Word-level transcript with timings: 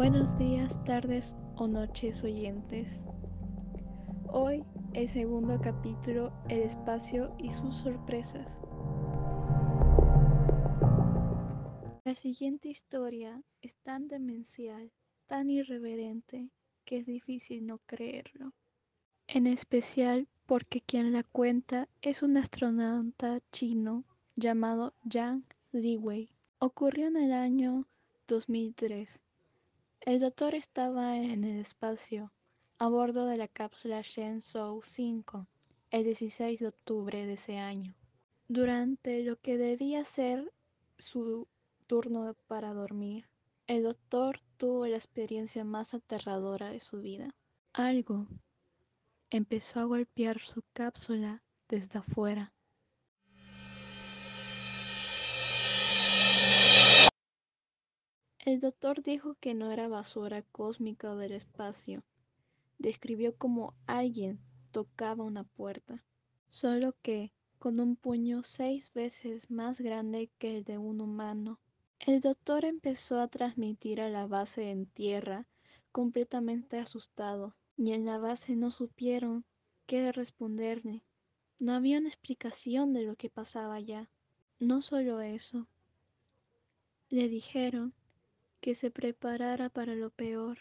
Buenos 0.00 0.38
días, 0.38 0.82
tardes 0.84 1.36
o 1.56 1.68
noches 1.68 2.24
oyentes. 2.24 3.04
Hoy 4.28 4.64
el 4.94 5.06
segundo 5.10 5.60
capítulo, 5.60 6.32
el 6.48 6.60
espacio 6.60 7.36
y 7.38 7.52
sus 7.52 7.76
sorpresas. 7.76 8.58
La 12.06 12.14
siguiente 12.14 12.70
historia 12.70 13.42
es 13.60 13.76
tan 13.76 14.08
demencial, 14.08 14.90
tan 15.26 15.50
irreverente, 15.50 16.48
que 16.86 16.96
es 16.96 17.04
difícil 17.04 17.66
no 17.66 17.76
creerlo. 17.84 18.54
En 19.28 19.46
especial 19.46 20.28
porque 20.46 20.80
quien 20.80 21.12
la 21.12 21.24
cuenta 21.24 21.90
es 22.00 22.22
un 22.22 22.38
astronauta 22.38 23.40
chino 23.52 24.04
llamado 24.34 24.94
Yang 25.04 25.44
Liwei. 25.72 26.30
Ocurrió 26.58 27.08
en 27.08 27.18
el 27.18 27.34
año 27.34 27.86
2003. 28.28 29.20
El 30.02 30.18
doctor 30.18 30.54
estaba 30.54 31.18
en 31.18 31.44
el 31.44 31.58
espacio, 31.60 32.32
a 32.78 32.88
bordo 32.88 33.26
de 33.26 33.36
la 33.36 33.48
cápsula 33.48 34.00
Shenzhou 34.00 34.80
5, 34.82 35.46
el 35.90 36.04
16 36.04 36.58
de 36.58 36.68
octubre 36.68 37.26
de 37.26 37.34
ese 37.34 37.58
año, 37.58 37.94
durante 38.48 39.22
lo 39.22 39.38
que 39.38 39.58
debía 39.58 40.02
ser 40.04 40.50
su 40.96 41.46
turno 41.86 42.34
para 42.46 42.72
dormir. 42.72 43.28
El 43.66 43.82
doctor 43.82 44.40
tuvo 44.56 44.86
la 44.86 44.96
experiencia 44.96 45.64
más 45.64 45.92
aterradora 45.92 46.70
de 46.70 46.80
su 46.80 47.02
vida. 47.02 47.34
Algo 47.74 48.26
empezó 49.28 49.80
a 49.80 49.84
golpear 49.84 50.38
su 50.38 50.62
cápsula 50.72 51.42
desde 51.68 51.98
afuera. 51.98 52.54
El 58.46 58.58
doctor 58.58 59.02
dijo 59.02 59.34
que 59.34 59.52
no 59.52 59.70
era 59.70 59.86
basura 59.86 60.40
cósmica 60.40 61.10
o 61.10 61.16
del 61.16 61.32
espacio. 61.32 62.02
Describió 62.78 63.36
como 63.36 63.74
alguien 63.86 64.40
tocaba 64.70 65.24
una 65.24 65.44
puerta, 65.44 66.02
solo 66.48 66.94
que 67.02 67.34
con 67.58 67.78
un 67.78 67.96
puño 67.96 68.42
seis 68.42 68.90
veces 68.94 69.50
más 69.50 69.82
grande 69.82 70.30
que 70.38 70.56
el 70.56 70.64
de 70.64 70.78
un 70.78 71.02
humano. 71.02 71.60
El 71.98 72.22
doctor 72.22 72.64
empezó 72.64 73.20
a 73.20 73.28
transmitir 73.28 74.00
a 74.00 74.08
la 74.08 74.26
base 74.26 74.70
en 74.70 74.86
tierra, 74.86 75.46
completamente 75.92 76.78
asustado, 76.78 77.54
y 77.76 77.92
en 77.92 78.06
la 78.06 78.16
base 78.16 78.56
no 78.56 78.70
supieron 78.70 79.44
qué 79.84 80.12
responderle. 80.12 81.02
No 81.58 81.74
había 81.74 81.98
una 81.98 82.08
explicación 82.08 82.94
de 82.94 83.02
lo 83.02 83.16
que 83.16 83.28
pasaba 83.28 83.74
allá. 83.74 84.08
No 84.58 84.80
solo 84.80 85.20
eso. 85.20 85.68
Le 87.10 87.28
dijeron 87.28 87.92
que 88.60 88.74
se 88.74 88.90
preparara 88.90 89.68
para 89.70 89.94
lo 89.94 90.10
peor. 90.10 90.58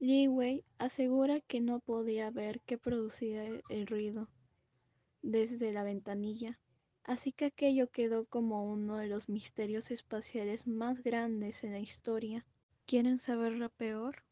Li 0.00 0.26
Wei 0.26 0.64
asegura 0.78 1.40
que 1.40 1.60
no 1.60 1.78
podía 1.78 2.30
ver 2.32 2.60
qué 2.66 2.76
producía 2.76 3.44
el 3.68 3.86
ruido 3.86 4.28
desde 5.22 5.72
la 5.72 5.84
ventanilla, 5.84 6.58
así 7.04 7.30
que 7.30 7.44
aquello 7.44 7.88
quedó 7.88 8.26
como 8.26 8.64
uno 8.64 8.96
de 8.96 9.06
los 9.06 9.28
misterios 9.28 9.92
espaciales 9.92 10.66
más 10.66 11.04
grandes 11.04 11.62
en 11.62 11.70
la 11.70 11.78
historia. 11.78 12.44
¿Quieren 12.84 13.20
saber 13.20 13.52
lo 13.52 13.70
peor? 13.70 14.24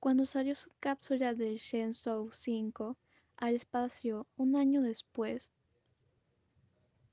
Cuando 0.00 0.26
salió 0.26 0.56
su 0.56 0.70
cápsula 0.80 1.34
del 1.34 1.58
Shenzhou 1.58 2.32
5 2.32 2.98
al 3.36 3.54
espacio 3.54 4.26
un 4.36 4.56
año 4.56 4.82
después, 4.82 5.52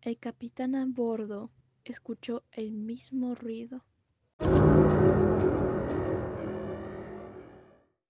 el 0.08 0.18
capitán 0.20 0.74
a 0.76 0.86
bordo 0.86 1.52
escuchó 1.84 2.44
el 2.54 2.72
mismo 2.72 3.36
ruido. 3.36 3.84